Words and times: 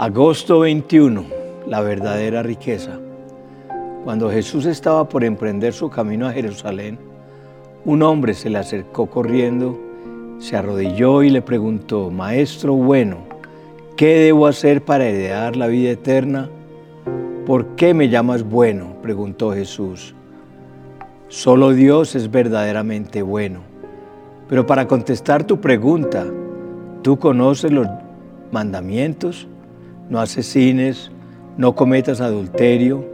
Agosto 0.00 0.60
21, 0.60 1.24
la 1.66 1.80
verdadera 1.80 2.44
riqueza. 2.44 3.00
Cuando 4.04 4.30
Jesús 4.30 4.64
estaba 4.64 5.08
por 5.08 5.24
emprender 5.24 5.72
su 5.72 5.90
camino 5.90 6.28
a 6.28 6.32
Jerusalén, 6.32 7.00
un 7.84 8.04
hombre 8.04 8.34
se 8.34 8.48
le 8.48 8.58
acercó 8.58 9.06
corriendo, 9.06 9.76
se 10.38 10.56
arrodilló 10.56 11.24
y 11.24 11.30
le 11.30 11.42
preguntó, 11.42 12.12
Maestro 12.12 12.74
bueno, 12.74 13.16
¿qué 13.96 14.20
debo 14.20 14.46
hacer 14.46 14.84
para 14.84 15.04
heredar 15.04 15.56
la 15.56 15.66
vida 15.66 15.90
eterna? 15.90 16.48
¿Por 17.44 17.74
qué 17.74 17.92
me 17.92 18.08
llamas 18.08 18.44
bueno? 18.44 18.98
preguntó 19.02 19.52
Jesús. 19.52 20.14
Solo 21.26 21.72
Dios 21.72 22.14
es 22.14 22.30
verdaderamente 22.30 23.20
bueno. 23.22 23.62
Pero 24.48 24.64
para 24.64 24.86
contestar 24.86 25.42
tu 25.42 25.60
pregunta, 25.60 26.24
¿tú 27.02 27.18
conoces 27.18 27.72
los 27.72 27.88
mandamientos? 28.52 29.48
No 30.10 30.20
asesines, 30.20 31.10
no 31.56 31.74
cometas 31.74 32.20
adulterio, 32.20 33.04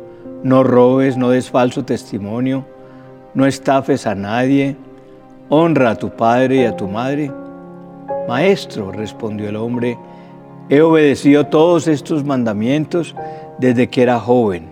no 0.42 0.62
robes, 0.62 1.16
no 1.16 1.30
des 1.30 1.50
falso 1.50 1.84
testimonio, 1.84 2.64
no 3.34 3.46
estafes 3.46 4.06
a 4.06 4.14
nadie, 4.14 4.76
honra 5.48 5.90
a 5.90 5.96
tu 5.96 6.10
padre 6.10 6.56
y 6.56 6.64
a 6.64 6.76
tu 6.76 6.86
madre. 6.86 7.32
Maestro, 8.28 8.92
respondió 8.92 9.48
el 9.48 9.56
hombre, 9.56 9.98
he 10.68 10.80
obedecido 10.80 11.46
todos 11.46 11.88
estos 11.88 12.24
mandamientos 12.24 13.14
desde 13.58 13.88
que 13.88 14.02
era 14.02 14.20
joven. 14.20 14.66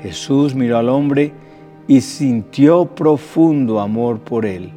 Jesús 0.00 0.54
miró 0.54 0.78
al 0.78 0.88
hombre 0.88 1.32
y 1.86 2.00
sintió 2.00 2.86
profundo 2.86 3.80
amor 3.80 4.20
por 4.20 4.44
él. 4.44 4.72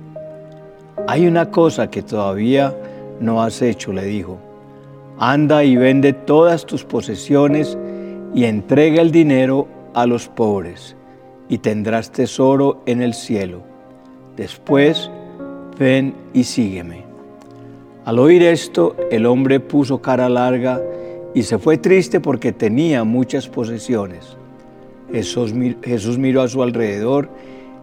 Hay 1.08 1.28
una 1.28 1.50
cosa 1.50 1.90
que 1.90 2.02
todavía 2.02 2.76
no 3.20 3.42
has 3.42 3.62
hecho, 3.62 3.94
le 3.94 4.06
dijo 4.06 4.51
Anda 5.24 5.64
y 5.64 5.76
vende 5.76 6.14
todas 6.14 6.66
tus 6.66 6.84
posesiones 6.84 7.78
y 8.34 8.46
entrega 8.46 9.04
el 9.04 9.12
dinero 9.12 9.68
a 9.94 10.08
los 10.08 10.28
pobres, 10.28 10.96
y 11.48 11.60
tendrás 11.60 12.12
tesoro 12.12 12.82
en 12.88 13.04
el 13.04 13.14
cielo. 13.14 13.62
Después, 14.36 15.12
ven 15.78 16.16
y 16.34 16.44
sígueme. 16.44 17.04
Al 18.04 18.18
oír 18.18 18.42
esto, 18.42 18.96
el 19.12 19.28
hombre 19.28 19.60
puso 19.60 20.02
cara 20.02 20.28
larga 20.28 20.82
y 21.36 21.44
se 21.44 21.60
fue 21.60 21.78
triste 21.78 22.20
porque 22.20 22.52
tenía 22.52 23.04
muchas 23.04 23.48
posesiones. 23.48 24.36
Jesús, 25.12 25.54
Jesús 25.84 26.18
miró 26.18 26.42
a 26.42 26.48
su 26.48 26.64
alrededor 26.64 27.30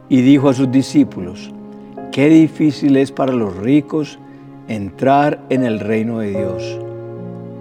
y 0.08 0.22
dijo 0.22 0.48
a 0.48 0.54
sus 0.54 0.72
discípulos, 0.72 1.52
qué 2.10 2.28
difícil 2.30 2.96
es 2.96 3.12
para 3.12 3.32
los 3.32 3.56
ricos 3.58 4.18
entrar 4.66 5.40
en 5.50 5.62
el 5.62 5.78
reino 5.78 6.18
de 6.18 6.30
Dios. 6.30 6.80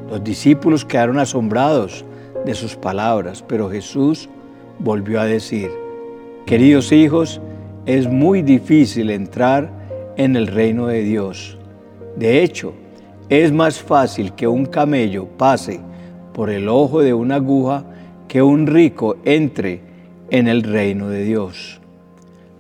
Los 0.10 0.24
discípulos 0.24 0.86
quedaron 0.86 1.20
asombrados 1.20 2.06
de 2.46 2.54
sus 2.54 2.76
palabras, 2.76 3.44
pero 3.46 3.70
Jesús 3.70 4.30
volvió 4.80 5.20
a 5.20 5.26
decir, 5.26 5.70
queridos 6.46 6.92
hijos, 6.92 7.42
es 7.86 8.08
muy 8.08 8.42
difícil 8.42 9.10
entrar 9.10 9.70
en 10.16 10.36
el 10.36 10.48
reino 10.48 10.88
de 10.88 11.04
Dios. 11.04 11.58
De 12.16 12.42
hecho, 12.42 12.74
es 13.30 13.52
más 13.52 13.80
fácil 13.80 14.34
que 14.34 14.48
un 14.48 14.66
camello 14.66 15.26
pase 15.26 15.82
por 16.34 16.50
el 16.50 16.70
ojo 16.70 17.02
de 17.02 17.14
una 17.14 17.36
aguja 17.36 17.84
que 18.30 18.42
un 18.42 18.66
rico 18.68 19.18
entre 19.26 19.82
en 20.30 20.48
el 20.48 20.64
reino 20.64 21.10
de 21.10 21.24
Dios. 21.24 21.82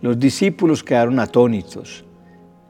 Los 0.01 0.19
discípulos 0.19 0.83
quedaron 0.83 1.19
atónitos. 1.19 2.03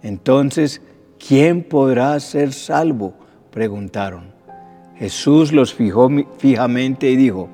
Entonces, 0.04 0.82
¿quién 1.26 1.64
podrá 1.64 2.20
ser 2.20 2.54
salvo? 2.54 3.16
preguntaron. 3.52 4.37
Jesús 5.00 5.52
los 5.52 5.74
fijó 5.74 6.10
fijamente 6.38 7.12
y 7.12 7.16
dijo, 7.16 7.50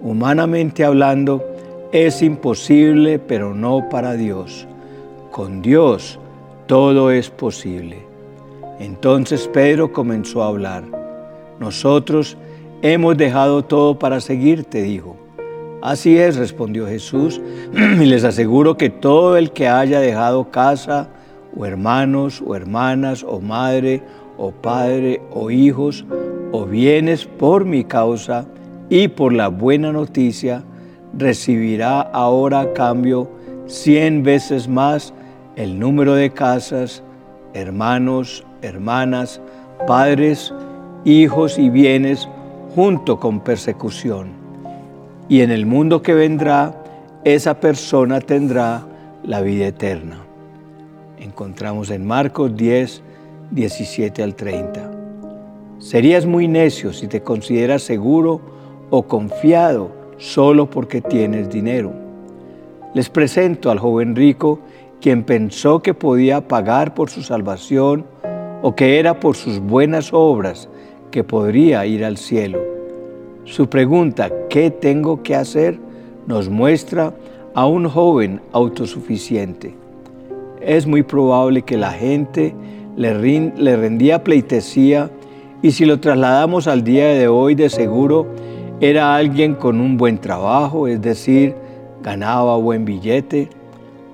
humanamente 0.00 0.84
hablando, 0.84 1.44
es 1.92 2.22
imposible, 2.22 3.18
pero 3.18 3.54
no 3.54 3.88
para 3.90 4.14
Dios. 4.14 4.66
Con 5.30 5.60
Dios 5.60 6.18
todo 6.66 7.10
es 7.10 7.28
posible. 7.30 7.98
Entonces 8.78 9.48
Pedro 9.48 9.92
comenzó 9.92 10.42
a 10.42 10.48
hablar. 10.48 10.84
Nosotros 11.58 12.38
hemos 12.80 13.16
dejado 13.16 13.62
todo 13.62 13.98
para 13.98 14.20
seguirte, 14.20 14.82
dijo. 14.82 15.16
Así 15.82 16.16
es, 16.16 16.36
respondió 16.36 16.86
Jesús, 16.86 17.40
y 17.74 18.04
les 18.04 18.24
aseguro 18.24 18.76
que 18.76 18.88
todo 18.88 19.36
el 19.36 19.50
que 19.50 19.68
haya 19.68 20.00
dejado 20.00 20.50
casa, 20.50 21.08
o 21.56 21.66
hermanos, 21.66 22.42
o 22.46 22.54
hermanas, 22.54 23.24
o 23.26 23.40
madre, 23.40 24.02
o 24.38 24.50
padre, 24.50 25.20
o 25.30 25.50
hijos, 25.50 26.04
o 26.52 26.66
bienes 26.66 27.24
por 27.24 27.64
mi 27.64 27.84
causa 27.84 28.46
y 28.88 29.08
por 29.08 29.32
la 29.32 29.48
buena 29.48 29.92
noticia, 29.92 30.64
recibirá 31.16 32.00
ahora 32.00 32.60
a 32.60 32.72
cambio 32.72 33.28
cien 33.66 34.22
veces 34.22 34.68
más 34.68 35.14
el 35.56 35.78
número 35.78 36.14
de 36.14 36.30
casas, 36.30 37.02
hermanos, 37.54 38.44
hermanas, 38.62 39.40
padres, 39.86 40.52
hijos 41.04 41.58
y 41.58 41.70
bienes 41.70 42.28
junto 42.74 43.18
con 43.18 43.40
persecución. 43.40 44.28
Y 45.28 45.42
en 45.42 45.50
el 45.50 45.66
mundo 45.66 46.02
que 46.02 46.14
vendrá, 46.14 46.74
esa 47.24 47.60
persona 47.60 48.20
tendrá 48.20 48.82
la 49.22 49.40
vida 49.40 49.68
eterna. 49.68 50.18
Encontramos 51.18 51.90
en 51.90 52.06
Marcos 52.06 52.56
10, 52.56 53.02
17 53.50 54.22
al 54.22 54.34
30. 54.34 54.99
Serías 55.80 56.26
muy 56.26 56.46
necio 56.46 56.92
si 56.92 57.08
te 57.08 57.22
consideras 57.22 57.80
seguro 57.82 58.42
o 58.90 59.04
confiado 59.04 59.90
solo 60.18 60.68
porque 60.68 61.00
tienes 61.00 61.48
dinero. 61.48 61.90
Les 62.92 63.08
presento 63.08 63.70
al 63.70 63.78
joven 63.78 64.14
rico 64.14 64.60
quien 65.00 65.24
pensó 65.24 65.80
que 65.80 65.94
podía 65.94 66.46
pagar 66.46 66.92
por 66.92 67.08
su 67.08 67.22
salvación 67.22 68.04
o 68.60 68.76
que 68.76 68.98
era 68.98 69.18
por 69.18 69.36
sus 69.36 69.58
buenas 69.58 70.12
obras 70.12 70.68
que 71.10 71.24
podría 71.24 71.86
ir 71.86 72.04
al 72.04 72.18
cielo. 72.18 72.60
Su 73.44 73.70
pregunta, 73.70 74.30
¿qué 74.50 74.70
tengo 74.70 75.22
que 75.22 75.34
hacer?, 75.34 75.78
nos 76.26 76.50
muestra 76.50 77.14
a 77.54 77.66
un 77.66 77.88
joven 77.88 78.42
autosuficiente. 78.52 79.74
Es 80.60 80.86
muy 80.86 81.02
probable 81.02 81.62
que 81.62 81.78
la 81.78 81.90
gente 81.90 82.54
le, 82.96 83.14
rendía 83.76 84.22
pleitesía 84.22 85.10
y 85.62 85.72
si 85.72 85.84
lo 85.84 86.00
trasladamos 86.00 86.66
al 86.66 86.84
día 86.84 87.08
de 87.08 87.28
hoy, 87.28 87.54
de 87.54 87.68
seguro 87.68 88.26
era 88.80 89.14
alguien 89.14 89.54
con 89.54 89.80
un 89.80 89.96
buen 89.98 90.18
trabajo, 90.18 90.88
es 90.88 91.02
decir, 91.02 91.54
ganaba 92.02 92.56
buen 92.56 92.84
billete, 92.86 93.50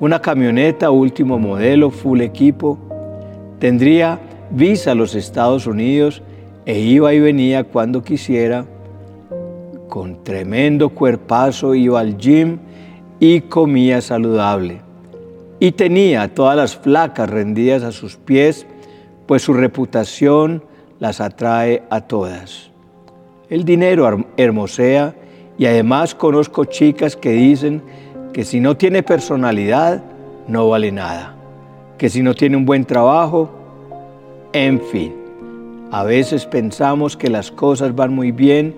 una 0.01 0.21
camioneta 0.21 0.91
último 0.91 1.39
modelo, 1.39 1.91
full 1.91 2.21
equipo, 2.21 2.79
tendría 3.61 4.19
visa 4.51 4.93
a 4.93 4.95
los 4.97 5.15
Estados 5.15 5.67
Unidos 5.67 6.23
e 6.67 6.81
iba 6.81 7.15
y 7.15 7.21
venía 7.21 7.63
cuando 7.63 8.03
quisiera, 8.03 8.67
con 9.89 10.25
tremendo 10.25 10.89
cuerpazo 10.89 11.77
iba 11.77 12.01
al 12.01 12.19
gym 12.19 12.59
y 13.21 13.43
comía 13.43 14.01
saludable. 14.01 14.81
Y 15.61 15.73
tenía 15.73 16.35
todas 16.35 16.57
las 16.57 16.77
flacas 16.77 17.31
rendidas 17.31 17.85
a 17.85 17.93
sus 17.93 18.17
pies, 18.17 18.67
pues 19.27 19.43
su 19.43 19.55
reputación 19.55 20.63
las 20.99 21.21
atrae 21.21 21.83
a 21.91 22.01
todas. 22.01 22.71
El 23.49 23.65
dinero 23.65 24.27
hermosea 24.37 25.15
y 25.59 25.67
además 25.67 26.15
conozco 26.15 26.65
chicas 26.65 27.17
que 27.17 27.31
dicen 27.31 27.83
que 28.33 28.45
si 28.45 28.61
no 28.61 28.77
tiene 28.77 29.03
personalidad 29.03 30.03
no 30.49 30.69
vale 30.69 30.93
nada, 30.93 31.35
que 31.99 32.11
si 32.11 32.23
no 32.23 32.35
tiene 32.35 32.57
un 32.57 32.67
buen 32.67 32.85
trabajo, 32.85 33.51
en 34.53 34.81
fin. 34.81 35.15
A 35.91 36.03
veces 36.03 36.47
pensamos 36.47 37.17
que 37.17 37.31
las 37.31 37.51
cosas 37.51 37.95
van 37.95 38.13
muy 38.13 38.33
bien 38.33 38.75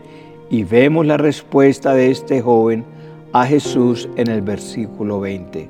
y 0.50 0.64
vemos 0.64 1.06
la 1.06 1.16
respuesta 1.16 1.94
de 1.94 2.10
este 2.10 2.40
joven 2.42 2.84
a 3.32 3.46
Jesús 3.46 4.08
en 4.16 4.28
el 4.28 4.42
versículo 4.42 5.20
20. 5.20 5.68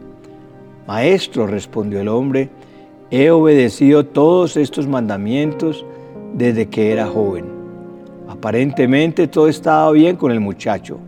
Maestro, 0.87 1.47
respondió 1.47 2.01
el 2.01 2.09
hombre, 2.09 2.49
he 3.11 3.31
obedecido 3.31 4.07
todos 4.07 4.57
estos 4.57 4.87
mandamientos 4.87 5.85
desde 6.39 6.69
que 6.69 6.93
era 6.93 7.07
joven. 7.07 7.47
Aparentemente 8.29 9.27
todo 9.27 9.49
estaba 9.49 9.91
bien 9.91 10.17
con 10.17 10.31
el 10.31 10.39
muchacho, 10.39 10.99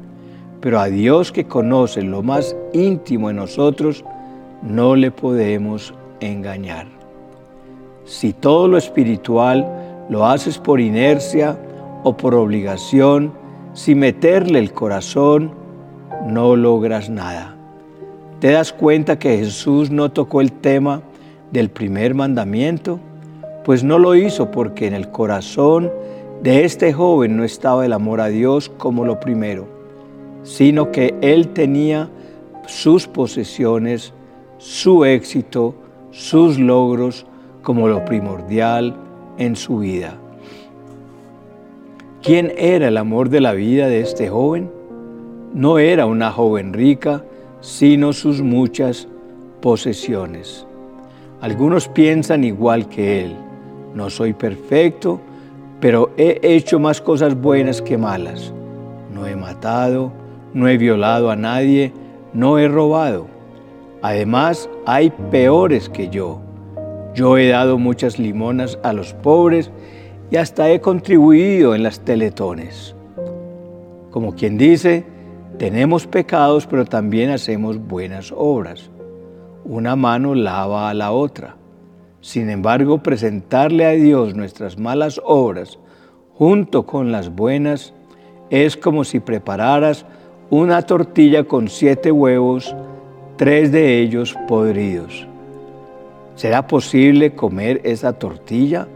pero 0.61 0.81
a 0.81 0.87
Dios 0.87 1.31
que 1.31 1.45
conoce 1.45 2.03
lo 2.03 2.23
más 2.23 2.57
íntimo 2.73 3.31
en 3.31 3.37
nosotros, 3.37 4.05
no 4.63 4.97
le 4.97 5.13
podemos 5.13 5.95
engañar. 6.19 6.87
Si 8.05 8.33
todo 8.33 8.67
lo 8.67 8.77
espiritual 8.77 9.67
lo 10.09 10.27
haces 10.27 10.59
por 10.59 10.81
inercia 10.81 11.57
o 12.03 12.17
por 12.17 12.35
obligación, 12.35 13.33
sin 13.73 14.01
meterle 14.01 14.59
el 14.59 14.73
corazón, 14.73 15.53
no 16.27 16.57
logras 16.57 17.09
nada. 17.09 17.55
¿Te 18.41 18.51
das 18.51 18.73
cuenta 18.73 19.19
que 19.19 19.39
Jesús 19.39 19.91
no 19.91 20.11
tocó 20.11 20.41
el 20.41 20.51
tema 20.51 21.03
del 21.53 21.71
primer 21.71 22.15
mandamiento? 22.15 22.99
Pues 23.65 23.85
no 23.85 23.99
lo 23.99 24.15
hizo 24.15 24.51
porque 24.51 24.87
en 24.87 24.95
el 24.95 25.11
corazón 25.11 25.91
De 26.43 26.65
este 26.65 26.95
joven 26.95 27.37
no 27.37 27.45
estaba 27.45 27.85
el 27.85 27.93
amor 27.93 28.23
a 28.23 28.29
Dios 28.29 28.71
como 28.71 29.05
lo 29.05 29.21
primero, 29.21 29.67
sino 30.43 30.91
que 30.91 31.15
él 31.21 31.49
tenía 31.49 32.09
sus 32.67 33.07
posesiones, 33.07 34.15
su 34.57 35.05
éxito, 35.05 35.75
sus 36.13 36.59
logros 36.59 37.27
como 37.63 37.89
lo 37.89 38.07
primordial 38.07 38.97
en 39.37 39.55
su 39.55 39.81
vida. 39.81 40.15
¿Quién 42.23 42.53
era 42.57 42.89
el 42.89 42.97
amor 42.97 43.29
de 43.29 43.43
la 43.43 43.53
vida 43.53 43.89
de 43.89 44.01
este 44.01 44.29
joven? 44.31 44.71
No 45.53 45.79
era 45.79 46.07
una 46.07 46.31
joven 46.31 46.73
rica, 46.73 47.23
sino 47.61 48.15
sus 48.15 48.41
muchas 48.41 49.09
posesiones. 49.61 50.67
Algunos 51.41 51.89
piensan 51.89 52.45
igual 52.45 52.89
que 52.89 53.25
él. 53.25 53.50
No 53.95 54.11
soy 54.11 54.33
perfecto, 54.33 55.21
pero 55.81 56.11
he 56.17 56.39
hecho 56.43 56.79
más 56.79 57.01
cosas 57.01 57.41
buenas 57.41 57.83
que 57.83 57.99
malas. 57.99 58.53
No 59.13 59.27
he 59.27 59.35
matado, 59.35 60.13
no 60.55 60.69
he 60.69 60.79
violado 60.79 61.31
a 61.31 61.37
nadie, 61.37 61.93
no 62.33 62.59
he 62.59 62.69
robado. 62.69 63.27
Además, 64.03 64.69
hay 64.87 65.11
peores 65.31 65.89
que 65.89 66.09
yo. 66.09 66.41
Yo 67.15 67.37
he 67.37 67.49
dado 67.49 67.79
muchas 67.79 68.19
limonas 68.19 68.79
a 68.83 68.93
los 68.93 69.13
pobres 69.15 69.71
y 70.31 70.37
hasta 70.37 70.71
he 70.71 70.81
contribuido 70.81 71.75
en 71.75 71.83
las 71.83 72.01
teletones. 72.01 72.95
Como 74.11 74.35
quien 74.35 74.57
dice, 74.57 75.05
tenemos 75.59 76.07
pecados, 76.07 76.67
pero 76.67 76.85
también 76.85 77.31
hacemos 77.31 77.79
buenas 77.79 78.33
obras. 78.35 78.91
Una 79.65 79.97
mano 79.97 80.35
lava 80.35 80.89
a 80.89 80.95
la 80.95 81.13
otra. 81.13 81.57
Sin 82.21 82.51
embargo, 82.51 83.03
presentarle 83.03 83.87
a 83.87 83.91
Dios 83.91 84.35
nuestras 84.35 84.79
malas 84.79 85.21
obras 85.25 85.79
junto 86.35 86.85
con 86.85 87.13
las 87.13 87.35
buenas 87.35 87.95
es 88.51 88.77
como 88.77 89.05
si 89.05 89.21
prepararas 89.21 90.05
una 90.51 90.83
tortilla 90.83 91.45
con 91.45 91.69
siete 91.69 92.11
huevos, 92.11 92.75
tres 93.37 93.73
de 93.73 94.01
ellos 94.01 94.37
podridos. 94.49 95.27
¿Será 96.35 96.67
posible 96.67 97.35
comer 97.35 97.81
esa 97.85 98.13
tortilla? 98.15 98.89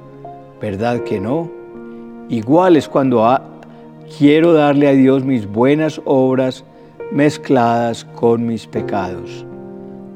¿Verdad 0.61 1.05
que 1.05 1.21
no? 1.21 1.51
Igual 2.29 2.77
es 2.77 2.89
cuando 2.89 3.27
quiero 4.19 4.53
darle 4.53 4.89
a 4.89 4.93
Dios 4.93 5.25
mis 5.25 5.47
buenas 5.47 6.01
obras 6.05 6.65
mezcladas 7.13 8.05
con 8.05 8.47
mis 8.47 8.67
pecados. 8.67 9.47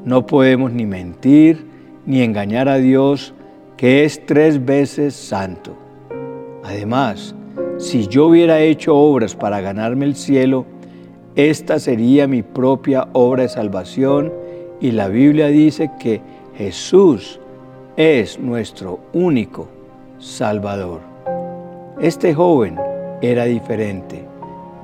No 0.05 0.25
podemos 0.25 0.73
ni 0.73 0.85
mentir 0.85 1.68
ni 2.09 2.23
engañar 2.23 2.67
a 2.67 2.79
Dios, 2.79 3.35
que 3.77 4.03
es 4.03 4.25
tres 4.25 4.65
veces 4.65 5.13
santo. 5.13 5.77
Además, 6.63 7.35
si 7.77 8.07
yo 8.07 8.25
hubiera 8.25 8.61
hecho 8.61 8.97
obras 8.97 9.35
para 9.35 9.61
ganarme 9.61 10.05
el 10.05 10.15
cielo, 10.15 10.65
esta 11.35 11.77
sería 11.77 12.25
mi 12.25 12.41
propia 12.41 13.07
obra 13.13 13.43
de 13.43 13.49
salvación 13.49 14.33
y 14.81 14.89
la 14.89 15.07
Biblia 15.07 15.49
dice 15.49 15.91
que 15.99 16.19
Jesús 16.57 17.39
es 17.95 18.39
nuestro 18.39 19.01
único 19.13 19.67
Salvador. 20.17 21.01
Este 22.01 22.33
joven 22.33 22.79
era 23.21 23.45
diferente, 23.45 24.25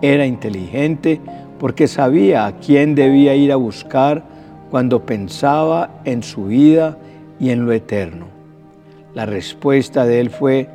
era 0.04 0.28
inteligente 0.28 1.20
porque 1.60 1.88
sabía 1.88 2.46
a 2.46 2.58
quién 2.58 2.94
debía 2.94 3.34
ir 3.34 3.52
a 3.52 3.56
buscar 3.56 4.24
cuando 4.70 5.08
pensaba 5.08 6.02
en 6.06 6.22
su 6.22 6.46
vida 6.46 7.00
y 7.40 7.50
en 7.50 7.66
lo 7.66 7.72
eterno. 7.72 8.28
La 9.14 9.26
respuesta 9.26 10.06
de 10.06 10.20
él 10.20 10.30
fue, 10.30 10.70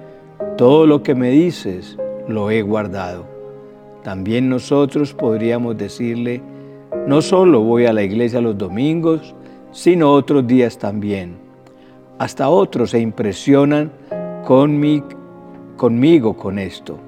todo 0.56 0.86
lo 0.86 1.02
que 1.02 1.14
me 1.14 1.30
dices 1.30 1.98
lo 2.28 2.50
he 2.50 2.62
guardado. 2.62 3.26
También 4.02 4.48
nosotros 4.48 5.12
podríamos 5.12 5.76
decirle, 5.76 6.40
no 7.06 7.20
solo 7.22 7.60
voy 7.60 7.86
a 7.86 7.92
la 7.92 8.02
iglesia 8.02 8.40
los 8.40 8.56
domingos, 8.56 9.34
sino 9.72 10.12
otros 10.12 10.46
días 10.46 10.78
también. 10.78 11.36
Hasta 12.18 12.48
otros 12.48 12.90
se 12.90 13.00
impresionan 13.00 13.92
conmigo 14.44 16.36
con 16.36 16.58
esto. 16.58 16.98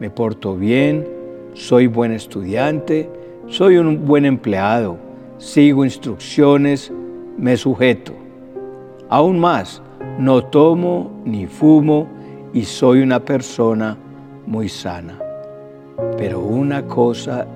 Me 0.00 0.10
porto 0.10 0.56
bien, 0.56 1.06
soy 1.54 1.86
buen 1.86 2.12
estudiante, 2.12 3.10
soy 3.48 3.78
un 3.78 4.06
buen 4.06 4.24
empleado, 4.24 4.96
sigo 5.38 5.84
instrucciones, 5.84 6.92
me 7.36 7.56
sujeto. 7.56 8.12
Aún 9.10 9.38
más, 9.38 9.82
no 10.18 10.44
tomo 10.44 11.10
ni 11.24 11.46
fumo 11.46 12.06
y 12.52 12.64
soy 12.64 13.00
una 13.00 13.20
persona 13.20 13.96
muy 14.46 14.68
sana. 14.68 15.18
Pero 16.18 16.40
una 16.40 16.86
cosa 16.86 17.46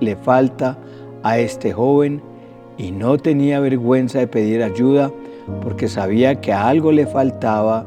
le 0.00 0.16
falta 0.16 0.76
a 1.22 1.38
este 1.38 1.72
joven 1.72 2.20
y 2.76 2.90
no 2.90 3.16
tenía 3.16 3.60
vergüenza 3.60 4.18
de 4.18 4.26
pedir 4.26 4.62
ayuda 4.62 5.10
porque 5.62 5.88
sabía 5.88 6.40
que 6.40 6.52
algo 6.52 6.92
le 6.92 7.06
faltaba 7.06 7.86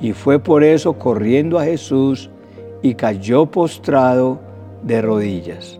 y 0.00 0.12
fue 0.12 0.38
por 0.38 0.64
eso 0.64 0.94
corriendo 0.94 1.58
a 1.58 1.64
Jesús 1.64 2.30
y 2.80 2.94
cayó 2.94 3.46
postrado 3.46 4.40
de 4.82 5.02
rodillas. 5.02 5.78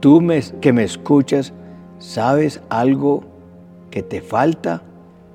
Tú 0.00 0.20
que 0.60 0.72
me 0.72 0.82
escuchas, 0.82 1.52
¿sabes 1.98 2.60
algo 2.70 3.22
que 3.90 4.02
te 4.02 4.20
falta? 4.20 4.82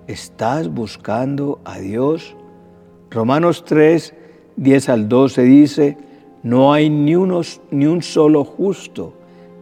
¿Estás 0.09 0.73
buscando 0.73 1.59
a 1.65 1.77
Dios? 1.77 2.35
Romanos 3.11 3.63
3, 3.63 4.15
10 4.55 4.89
al 4.89 5.07
12 5.07 5.43
dice, 5.43 5.97
no 6.41 6.73
hay 6.73 6.89
ni, 6.89 7.15
unos, 7.15 7.61
ni 7.69 7.85
un 7.85 8.01
solo 8.01 8.43
justo, 8.43 9.13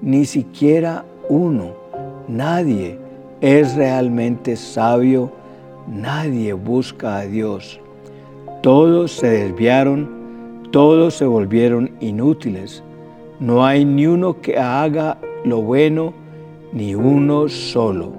ni 0.02 0.24
siquiera 0.24 1.04
uno. 1.28 1.74
Nadie 2.30 2.98
es 3.42 3.76
realmente 3.76 4.56
sabio, 4.56 5.34
nadie 5.86 6.54
busca 6.54 7.18
a 7.18 7.26
Dios. 7.26 7.82
Todos 8.64 9.12
se 9.12 9.28
desviaron, 9.28 10.70
todos 10.72 11.16
se 11.16 11.26
volvieron 11.26 11.92
inútiles. 12.00 12.82
No 13.42 13.66
hay 13.66 13.84
ni 13.84 14.08
uno 14.08 14.40
que 14.40 14.58
haga 14.58 15.18
lo 15.44 15.62
bueno, 15.62 16.14
ni 16.72 16.96
uno 16.96 17.50
solo. 17.50 18.14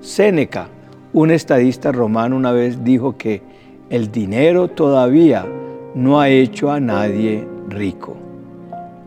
Séneca, 0.00 0.68
un 1.12 1.30
estadista 1.30 1.92
romano, 1.92 2.36
una 2.36 2.52
vez 2.52 2.84
dijo 2.84 3.16
que 3.16 3.42
el 3.90 4.10
dinero 4.10 4.68
todavía 4.68 5.46
no 5.94 6.20
ha 6.20 6.30
hecho 6.30 6.70
a 6.70 6.80
nadie 6.80 7.46
rico. 7.68 8.16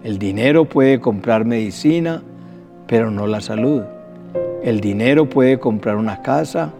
El 0.03 0.19
dinero 0.19 0.65
puede 0.65 0.99
comprar 0.99 1.45
medicina, 1.45 2.21
pero 2.85 3.09
no 3.09 3.25
la 3.25 3.41
salud. 3.41 3.81
El 4.63 4.79
dinero 4.81 5.27
puede 5.27 5.57
comprar 5.57 5.95
una 5.95 6.21
casa, 6.21 6.71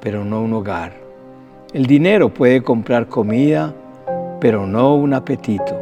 pero 0.00 0.24
no 0.26 0.42
un 0.42 0.52
hogar. 0.52 0.92
El 1.72 1.86
dinero 1.86 2.28
puede 2.28 2.62
comprar 2.62 3.06
comida, 3.06 3.74
pero 4.40 4.66
no 4.66 4.94
un 4.94 5.14
apetito. 5.14 5.78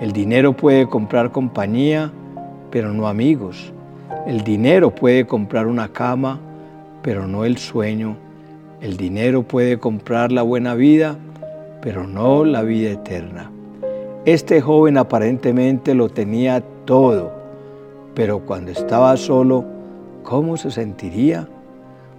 El 0.00 0.12
dinero 0.12 0.52
puede 0.52 0.86
comprar 0.86 1.32
compañía, 1.32 2.10
pero 2.70 2.92
no 2.92 3.08
amigos. 3.08 3.72
El 4.26 4.42
dinero 4.42 4.94
puede 4.94 5.26
comprar 5.26 5.66
una 5.66 5.88
cama, 5.88 6.38
pero 7.04 7.28
no 7.28 7.44
el 7.44 7.58
sueño. 7.58 8.16
El 8.80 8.96
dinero 8.96 9.42
puede 9.42 9.78
comprar 9.78 10.32
la 10.32 10.40
buena 10.40 10.74
vida, 10.74 11.18
pero 11.82 12.06
no 12.06 12.46
la 12.46 12.62
vida 12.62 12.92
eterna. 12.92 13.50
Este 14.24 14.62
joven 14.62 14.96
aparentemente 14.96 15.94
lo 15.94 16.08
tenía 16.08 16.62
todo, 16.86 17.30
pero 18.14 18.40
cuando 18.40 18.70
estaba 18.70 19.14
solo, 19.18 19.66
¿cómo 20.22 20.56
se 20.56 20.70
sentiría? 20.70 21.46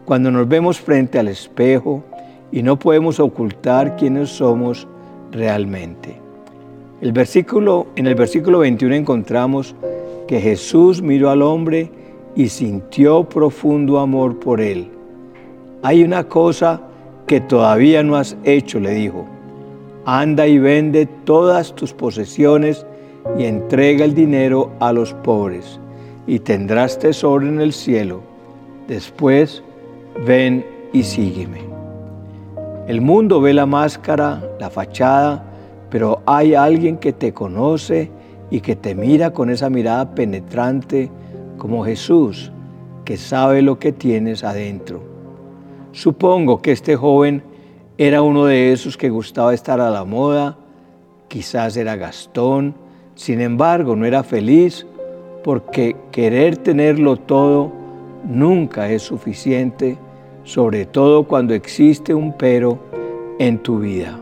Cuando 0.05 0.29
nos 0.29 0.47
vemos 0.47 0.79
frente 0.79 1.17
al 1.17 1.29
espejo 1.29 2.03
y 2.51 2.61
no 2.61 2.77
podemos 2.77 3.19
ocultar 3.19 3.95
quiénes 3.95 4.29
somos 4.29 4.87
realmente. 5.31 6.15
El 7.01 7.11
versículo, 7.11 7.87
en 7.95 8.05
el 8.05 8.13
versículo 8.13 8.59
21 8.59 8.93
encontramos 8.93 9.75
que 10.27 10.39
Jesús 10.39 11.01
miró 11.01 11.31
al 11.31 11.41
hombre 11.41 11.89
y 12.35 12.49
sintió 12.49 13.23
profundo 13.23 13.99
amor 13.99 14.39
por 14.39 14.59
él. 14.59 14.89
Hay 15.81 16.03
una 16.03 16.25
cosa 16.25 16.81
que 17.27 17.41
todavía 17.41 18.03
no 18.03 18.15
has 18.17 18.37
hecho, 18.43 18.79
le 18.79 18.93
dijo. 18.93 19.25
Anda 20.05 20.45
y 20.45 20.59
vende 20.59 21.07
todas 21.23 21.73
tus 21.73 21.93
posesiones 21.93 22.85
y 23.37 23.45
entrega 23.45 24.05
el 24.05 24.13
dinero 24.13 24.71
a 24.79 24.93
los 24.93 25.13
pobres, 25.13 25.79
y 26.27 26.39
tendrás 26.39 26.99
tesoro 26.99 27.47
en 27.47 27.59
el 27.59 27.73
cielo. 27.73 28.21
Después, 28.87 29.63
ven 30.25 30.65
y 30.93 31.03
sígueme. 31.03 31.61
El 32.87 33.01
mundo 33.01 33.41
ve 33.41 33.53
la 33.53 33.65
máscara, 33.65 34.43
la 34.59 34.69
fachada, 34.69 35.43
pero 35.89 36.21
hay 36.25 36.53
alguien 36.53 36.97
que 36.97 37.13
te 37.13 37.33
conoce 37.33 38.11
y 38.51 38.61
que 38.61 38.75
te 38.75 38.93
mira 38.93 39.31
con 39.31 39.49
esa 39.49 39.69
mirada 39.71 40.13
penetrante 40.13 41.09
como 41.57 41.85
Jesús, 41.85 42.51
que 43.03 43.17
sabe 43.17 43.61
lo 43.61 43.79
que 43.79 43.91
tienes 43.91 44.43
adentro. 44.43 45.01
Supongo 45.91 46.61
que 46.61 46.71
este 46.71 46.95
joven 46.95 47.43
era 47.97 48.21
uno 48.21 48.45
de 48.45 48.73
esos 48.73 48.97
que 48.97 49.09
gustaba 49.09 49.53
estar 49.53 49.79
a 49.79 49.89
la 49.89 50.03
moda, 50.03 50.57
quizás 51.27 51.77
era 51.77 51.95
Gastón, 51.95 52.75
sin 53.15 53.39
embargo 53.39 53.95
no 53.95 54.05
era 54.05 54.23
feliz 54.23 54.85
porque 55.43 55.95
querer 56.11 56.57
tenerlo 56.57 57.17
todo 57.17 57.71
nunca 58.27 58.89
es 58.89 59.03
suficiente, 59.03 59.97
sobre 60.43 60.85
todo 60.85 61.23
cuando 61.23 61.53
existe 61.53 62.13
un 62.13 62.33
pero 62.33 62.79
en 63.39 63.59
tu 63.59 63.79
vida. 63.79 64.19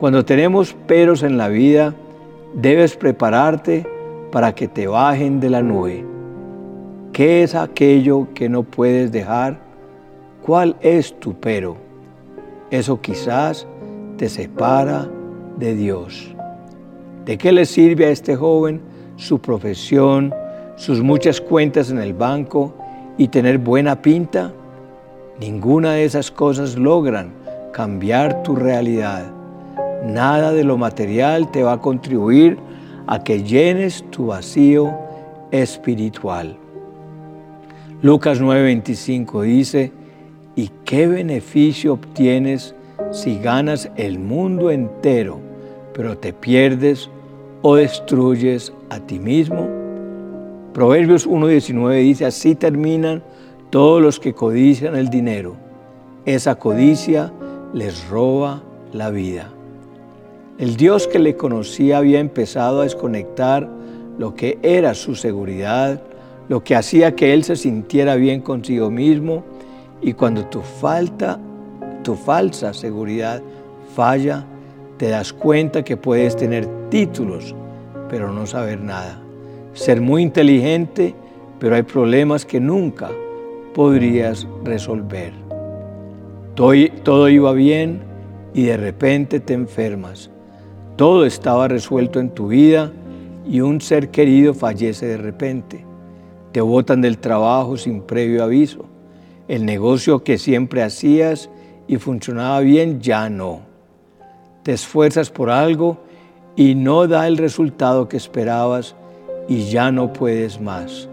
Cuando 0.00 0.24
tenemos 0.24 0.74
peros 0.86 1.22
en 1.22 1.38
la 1.38 1.48
vida, 1.48 1.94
debes 2.54 2.96
prepararte 2.96 3.86
para 4.32 4.54
que 4.54 4.66
te 4.66 4.86
bajen 4.86 5.38
de 5.38 5.50
la 5.50 5.62
nube. 5.62 6.04
¿Qué 7.12 7.42
es 7.42 7.54
aquello 7.54 8.28
que 8.32 8.48
no 8.48 8.62
puedes 8.62 9.12
dejar? 9.12 9.58
¿Cuál 10.40 10.76
es 10.80 11.12
tu 11.20 11.34
pero? 11.34 11.76
Eso 12.70 13.02
quizás 13.02 13.66
te 14.16 14.30
separa 14.30 15.10
de 15.58 15.74
Dios. 15.74 16.34
¿De 17.26 17.36
qué 17.36 17.52
le 17.52 17.66
sirve 17.66 18.06
a 18.06 18.10
este 18.10 18.34
joven 18.34 18.80
su 19.16 19.40
profesión, 19.40 20.32
sus 20.76 21.02
muchas 21.02 21.38
cuentas 21.38 21.90
en 21.90 21.98
el 21.98 22.14
banco 22.14 22.72
y 23.18 23.28
tener 23.28 23.58
buena 23.58 24.00
pinta? 24.00 24.50
Ninguna 25.38 25.92
de 25.92 26.06
esas 26.06 26.30
cosas 26.30 26.78
logran 26.78 27.34
cambiar 27.74 28.42
tu 28.42 28.56
realidad. 28.56 29.30
Nada 30.06 30.50
de 30.52 30.64
lo 30.64 30.78
material 30.78 31.50
te 31.50 31.62
va 31.62 31.74
a 31.74 31.80
contribuir 31.80 32.58
a 33.06 33.22
que 33.22 33.42
llenes 33.42 34.02
tu 34.10 34.28
vacío 34.28 34.94
espiritual. 35.50 36.61
Lucas 38.02 38.40
9:25 38.40 39.42
dice, 39.42 39.92
¿y 40.56 40.70
qué 40.84 41.06
beneficio 41.06 41.92
obtienes 41.92 42.74
si 43.12 43.38
ganas 43.38 43.92
el 43.94 44.18
mundo 44.18 44.72
entero, 44.72 45.38
pero 45.94 46.18
te 46.18 46.32
pierdes 46.32 47.08
o 47.62 47.76
destruyes 47.76 48.72
a 48.90 48.98
ti 48.98 49.20
mismo? 49.20 49.68
Proverbios 50.74 51.28
1:19 51.28 52.02
dice, 52.02 52.24
así 52.24 52.56
terminan 52.56 53.22
todos 53.70 54.02
los 54.02 54.18
que 54.18 54.34
codician 54.34 54.96
el 54.96 55.08
dinero. 55.08 55.54
Esa 56.24 56.56
codicia 56.56 57.32
les 57.72 58.08
roba 58.08 58.64
la 58.92 59.10
vida. 59.10 59.48
El 60.58 60.76
Dios 60.76 61.06
que 61.06 61.20
le 61.20 61.36
conocía 61.36 61.98
había 61.98 62.18
empezado 62.18 62.80
a 62.80 62.84
desconectar 62.84 63.68
lo 64.18 64.34
que 64.34 64.58
era 64.62 64.92
su 64.94 65.14
seguridad, 65.14 66.02
lo 66.48 66.62
que 66.64 66.74
hacía 66.74 67.14
que 67.14 67.32
él 67.32 67.44
se 67.44 67.56
sintiera 67.56 68.16
bien 68.16 68.40
consigo 68.40 68.90
mismo 68.90 69.44
y 70.00 70.12
cuando 70.14 70.46
tu 70.46 70.60
falta, 70.60 71.38
tu 72.02 72.14
falsa 72.14 72.74
seguridad 72.74 73.42
falla, 73.94 74.44
te 74.96 75.08
das 75.08 75.32
cuenta 75.32 75.82
que 75.82 75.96
puedes 75.96 76.36
tener 76.36 76.66
títulos, 76.88 77.54
pero 78.08 78.32
no 78.32 78.46
saber 78.46 78.80
nada. 78.80 79.20
Ser 79.74 80.00
muy 80.00 80.22
inteligente, 80.22 81.14
pero 81.58 81.76
hay 81.76 81.82
problemas 81.82 82.44
que 82.44 82.60
nunca 82.60 83.10
podrías 83.74 84.46
resolver. 84.64 85.32
Todo, 86.54 87.28
iba 87.28 87.52
bien 87.52 88.00
y 88.52 88.64
de 88.64 88.76
repente 88.76 89.40
te 89.40 89.54
enfermas. 89.54 90.30
Todo 90.96 91.24
estaba 91.24 91.68
resuelto 91.68 92.20
en 92.20 92.30
tu 92.30 92.48
vida 92.48 92.92
y 93.48 93.60
un 93.60 93.80
ser 93.80 94.10
querido 94.10 94.52
fallece 94.52 95.06
de 95.06 95.16
repente. 95.16 95.84
Te 96.52 96.60
botan 96.60 97.00
del 97.00 97.18
trabajo 97.18 97.76
sin 97.76 98.02
previo 98.02 98.44
aviso. 98.44 98.84
El 99.48 99.64
negocio 99.64 100.22
que 100.22 100.38
siempre 100.38 100.82
hacías 100.82 101.48
y 101.88 101.96
funcionaba 101.96 102.60
bien 102.60 103.00
ya 103.00 103.28
no. 103.30 103.60
Te 104.62 104.72
esfuerzas 104.72 105.30
por 105.30 105.50
algo 105.50 105.98
y 106.54 106.74
no 106.74 107.08
da 107.08 107.26
el 107.26 107.38
resultado 107.38 108.08
que 108.08 108.16
esperabas 108.16 108.94
y 109.48 109.70
ya 109.70 109.90
no 109.90 110.12
puedes 110.12 110.60
más. 110.60 111.08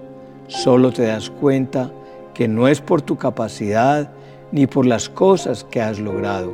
Solo 0.48 0.92
te 0.92 1.04
das 1.04 1.30
cuenta 1.30 1.92
que 2.34 2.48
no 2.48 2.68
es 2.68 2.82
por 2.82 3.02
tu 3.02 3.18
capacidad 3.18 4.12
ni 4.52 4.68
por 4.68 4.86
las 4.86 5.10
cosas 5.10 5.64
que 5.64 5.82
has 5.82 6.00
logrado. 6.00 6.54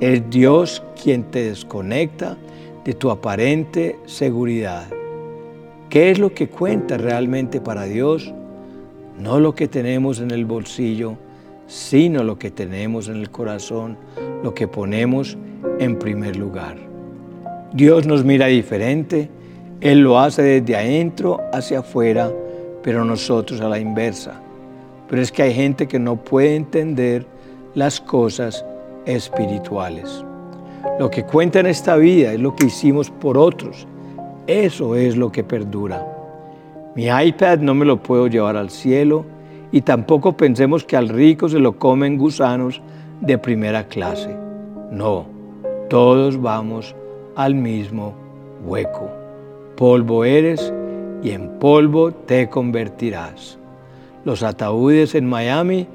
Es 0.00 0.28
Dios 0.30 0.82
quien 1.02 1.24
te 1.24 1.48
desconecta 1.48 2.36
de 2.84 2.92
tu 2.94 3.10
aparente 3.10 3.98
seguridad. 4.06 4.95
¿Qué 5.90 6.10
es 6.10 6.18
lo 6.18 6.34
que 6.34 6.48
cuenta 6.48 6.96
realmente 6.96 7.60
para 7.60 7.84
Dios? 7.84 8.32
No 9.18 9.38
lo 9.38 9.54
que 9.54 9.68
tenemos 9.68 10.20
en 10.20 10.32
el 10.32 10.44
bolsillo, 10.44 11.16
sino 11.66 12.24
lo 12.24 12.38
que 12.38 12.50
tenemos 12.50 13.08
en 13.08 13.16
el 13.16 13.30
corazón, 13.30 13.96
lo 14.42 14.52
que 14.52 14.66
ponemos 14.66 15.38
en 15.78 15.98
primer 15.98 16.36
lugar. 16.36 16.76
Dios 17.72 18.06
nos 18.06 18.24
mira 18.24 18.46
diferente, 18.46 19.30
Él 19.80 20.00
lo 20.00 20.18
hace 20.18 20.42
desde 20.42 20.76
adentro 20.76 21.40
hacia 21.52 21.80
afuera, 21.80 22.32
pero 22.82 23.04
nosotros 23.04 23.60
a 23.60 23.68
la 23.68 23.78
inversa. 23.78 24.40
Pero 25.08 25.22
es 25.22 25.30
que 25.30 25.42
hay 25.42 25.54
gente 25.54 25.86
que 25.86 25.98
no 25.98 26.16
puede 26.16 26.56
entender 26.56 27.26
las 27.74 28.00
cosas 28.00 28.64
espirituales. 29.06 30.24
Lo 30.98 31.10
que 31.10 31.24
cuenta 31.24 31.60
en 31.60 31.66
esta 31.66 31.96
vida 31.96 32.32
es 32.32 32.40
lo 32.40 32.56
que 32.56 32.66
hicimos 32.66 33.10
por 33.10 33.38
otros. 33.38 33.86
Eso 34.46 34.94
es 34.94 35.16
lo 35.16 35.32
que 35.32 35.42
perdura. 35.42 36.06
Mi 36.94 37.06
iPad 37.06 37.58
no 37.58 37.74
me 37.74 37.84
lo 37.84 38.00
puedo 38.00 38.28
llevar 38.28 38.56
al 38.56 38.70
cielo 38.70 39.24
y 39.72 39.80
tampoco 39.80 40.36
pensemos 40.36 40.84
que 40.84 40.96
al 40.96 41.08
rico 41.08 41.48
se 41.48 41.58
lo 41.58 41.78
comen 41.78 42.16
gusanos 42.16 42.80
de 43.20 43.38
primera 43.38 43.88
clase. 43.88 44.36
No, 44.92 45.26
todos 45.90 46.40
vamos 46.40 46.94
al 47.34 47.56
mismo 47.56 48.14
hueco. 48.64 49.10
Polvo 49.76 50.24
eres 50.24 50.72
y 51.24 51.32
en 51.32 51.58
polvo 51.58 52.12
te 52.12 52.48
convertirás. 52.48 53.58
Los 54.24 54.44
ataúdes 54.44 55.16
en 55.16 55.28
Miami 55.28 55.88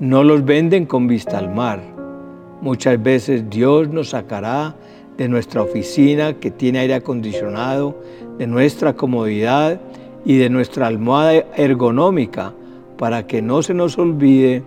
no 0.00 0.22
los 0.22 0.44
venden 0.44 0.84
con 0.84 1.06
vista 1.06 1.38
al 1.38 1.52
mar. 1.52 1.80
Muchas 2.60 3.02
veces 3.02 3.48
Dios 3.48 3.88
nos 3.88 4.10
sacará 4.10 4.74
de 5.16 5.28
nuestra 5.28 5.62
oficina 5.62 6.34
que 6.34 6.50
tiene 6.50 6.80
aire 6.80 6.94
acondicionado, 6.94 7.96
de 8.38 8.46
nuestra 8.46 8.94
comodidad 8.94 9.80
y 10.24 10.36
de 10.36 10.50
nuestra 10.50 10.86
almohada 10.86 11.44
ergonómica 11.56 12.52
para 12.98 13.26
que 13.26 13.42
no 13.42 13.62
se 13.62 13.74
nos 13.74 13.98
olvide 13.98 14.62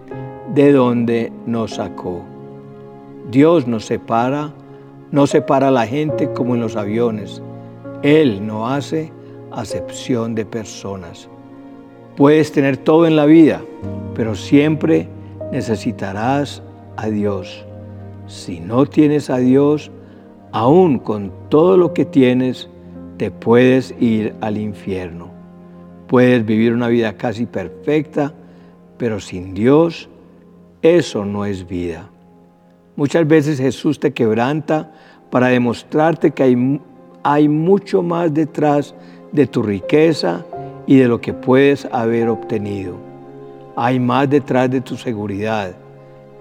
de 0.53 0.71
dónde 0.71 1.31
nos 1.45 1.75
sacó. 1.75 2.23
Dios 3.29 3.67
nos 3.67 3.85
separa, 3.85 4.53
no 5.11 5.27
separa 5.27 5.67
a 5.67 5.71
la 5.71 5.85
gente 5.85 6.31
como 6.33 6.55
en 6.55 6.61
los 6.61 6.75
aviones. 6.75 7.41
Él 8.01 8.45
no 8.45 8.67
hace 8.67 9.11
acepción 9.51 10.35
de 10.35 10.45
personas. 10.45 11.29
Puedes 12.15 12.51
tener 12.51 12.77
todo 12.77 13.05
en 13.05 13.15
la 13.15 13.25
vida, 13.25 13.61
pero 14.15 14.35
siempre 14.35 15.07
necesitarás 15.51 16.63
a 16.97 17.07
Dios. 17.07 17.65
Si 18.27 18.59
no 18.59 18.85
tienes 18.85 19.29
a 19.29 19.37
Dios, 19.37 19.91
aún 20.51 20.99
con 20.99 21.31
todo 21.49 21.77
lo 21.77 21.93
que 21.93 22.05
tienes, 22.05 22.69
te 23.17 23.31
puedes 23.31 23.93
ir 23.99 24.33
al 24.41 24.57
infierno. 24.57 25.29
Puedes 26.07 26.45
vivir 26.45 26.73
una 26.73 26.87
vida 26.87 27.13
casi 27.13 27.45
perfecta, 27.45 28.33
pero 28.97 29.19
sin 29.19 29.53
Dios, 29.53 30.09
eso 30.81 31.25
no 31.25 31.45
es 31.45 31.67
vida. 31.67 32.09
Muchas 32.95 33.27
veces 33.27 33.59
Jesús 33.59 33.99
te 33.99 34.11
quebranta 34.11 34.91
para 35.29 35.47
demostrarte 35.47 36.31
que 36.31 36.43
hay, 36.43 36.81
hay 37.23 37.47
mucho 37.47 38.01
más 38.01 38.33
detrás 38.33 38.95
de 39.31 39.45
tu 39.45 39.61
riqueza 39.61 40.45
y 40.87 40.97
de 40.97 41.07
lo 41.07 41.21
que 41.21 41.33
puedes 41.33 41.85
haber 41.91 42.29
obtenido. 42.29 42.95
Hay 43.75 43.99
más 43.99 44.29
detrás 44.29 44.71
de 44.71 44.81
tu 44.81 44.97
seguridad. 44.97 45.75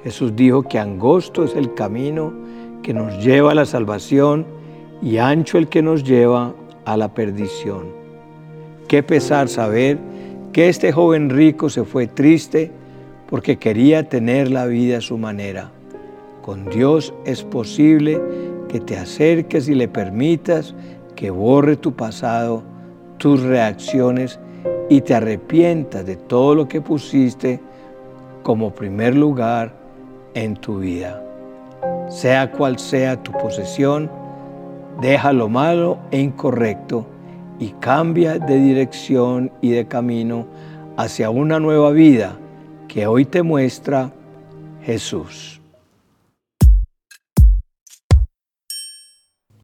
Jesús 0.02 0.34
dijo 0.34 0.62
que 0.62 0.78
angosto 0.78 1.44
es 1.44 1.54
el 1.54 1.74
camino 1.74 2.32
que 2.88 2.94
nos 2.94 3.22
lleva 3.22 3.52
a 3.52 3.54
la 3.54 3.66
salvación 3.66 4.46
y 5.02 5.18
ancho 5.18 5.58
el 5.58 5.68
que 5.68 5.82
nos 5.82 6.04
lleva 6.04 6.54
a 6.86 6.96
la 6.96 7.12
perdición. 7.12 7.88
Qué 8.88 9.02
pesar 9.02 9.50
saber 9.50 9.98
que 10.54 10.70
este 10.70 10.90
joven 10.90 11.28
rico 11.28 11.68
se 11.68 11.84
fue 11.84 12.06
triste 12.06 12.70
porque 13.28 13.58
quería 13.58 14.08
tener 14.08 14.50
la 14.50 14.64
vida 14.64 14.96
a 14.96 15.00
su 15.02 15.18
manera. 15.18 15.70
Con 16.40 16.70
Dios 16.70 17.12
es 17.26 17.42
posible 17.42 18.22
que 18.70 18.80
te 18.80 18.96
acerques 18.96 19.68
y 19.68 19.74
le 19.74 19.88
permitas 19.88 20.74
que 21.14 21.28
borre 21.28 21.76
tu 21.76 21.92
pasado 21.92 22.62
tus 23.18 23.42
reacciones 23.42 24.40
y 24.88 25.02
te 25.02 25.12
arrepientas 25.12 26.06
de 26.06 26.16
todo 26.16 26.54
lo 26.54 26.66
que 26.66 26.80
pusiste 26.80 27.60
como 28.42 28.74
primer 28.74 29.14
lugar 29.14 29.74
en 30.32 30.56
tu 30.56 30.78
vida. 30.78 31.27
Sea 32.08 32.50
cual 32.52 32.78
sea 32.78 33.22
tu 33.22 33.32
posesión, 33.32 34.10
deja 35.00 35.32
lo 35.32 35.48
malo 35.48 35.98
e 36.10 36.20
incorrecto 36.20 37.06
y 37.58 37.68
cambia 37.80 38.38
de 38.38 38.58
dirección 38.58 39.52
y 39.60 39.70
de 39.70 39.86
camino 39.86 40.46
hacia 40.96 41.30
una 41.30 41.60
nueva 41.60 41.90
vida 41.90 42.36
que 42.88 43.06
hoy 43.06 43.24
te 43.24 43.42
muestra 43.42 44.10
Jesús. 44.82 45.57